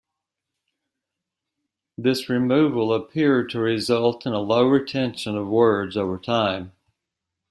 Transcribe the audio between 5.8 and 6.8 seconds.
over time.